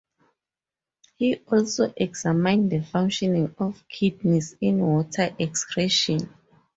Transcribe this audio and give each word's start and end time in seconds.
He 1.17 1.35
also 1.51 1.93
examined 1.95 2.71
the 2.71 2.81
functioning 2.81 3.53
of 3.59 3.83
kidneys 3.87 4.55
in 4.59 4.79
water 4.79 5.35
excretion. 5.37 6.33